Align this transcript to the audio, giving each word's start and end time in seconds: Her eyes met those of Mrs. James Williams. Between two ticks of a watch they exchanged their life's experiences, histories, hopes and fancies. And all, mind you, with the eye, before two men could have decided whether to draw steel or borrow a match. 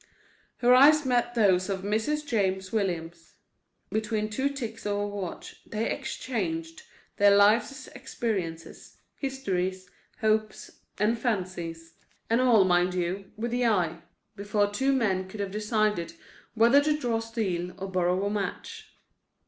Her 0.57 0.73
eyes 0.73 1.05
met 1.05 1.35
those 1.35 1.69
of 1.69 1.83
Mrs. 1.83 2.25
James 2.25 2.71
Williams. 2.71 3.35
Between 3.91 4.31
two 4.31 4.49
ticks 4.49 4.87
of 4.87 4.97
a 4.97 5.07
watch 5.07 5.61
they 5.63 5.91
exchanged 5.91 6.81
their 7.17 7.35
life's 7.37 7.85
experiences, 7.89 8.97
histories, 9.15 9.91
hopes 10.21 10.71
and 10.97 11.19
fancies. 11.19 11.93
And 12.31 12.41
all, 12.41 12.63
mind 12.63 12.95
you, 12.95 13.31
with 13.37 13.51
the 13.51 13.67
eye, 13.67 14.01
before 14.35 14.71
two 14.71 14.91
men 14.91 15.27
could 15.29 15.39
have 15.39 15.51
decided 15.51 16.13
whether 16.55 16.81
to 16.81 16.97
draw 16.97 17.19
steel 17.19 17.75
or 17.79 17.87
borrow 17.87 18.25
a 18.25 18.29
match. 18.31 18.95